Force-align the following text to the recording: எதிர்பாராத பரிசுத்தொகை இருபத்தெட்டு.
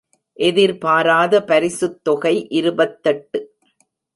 எதிர்பாராத 0.39 1.43
பரிசுத்தொகை 1.47 2.33
இருபத்தெட்டு. 2.49 3.41